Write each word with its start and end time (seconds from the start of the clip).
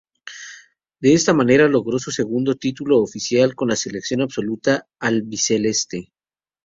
De 0.99 1.13
esta 1.13 1.31
manera, 1.31 1.67
logró 1.67 1.99
su 1.99 2.09
segundo 2.09 2.55
título 2.55 2.99
oficial 3.03 3.53
con 3.53 3.67
la 3.67 3.75
Selección 3.75 4.21
absoluta 4.21 4.87
albiceleste. 4.99 6.11